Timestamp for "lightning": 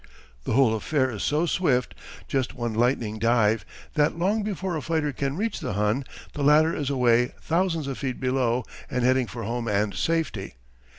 2.73-3.19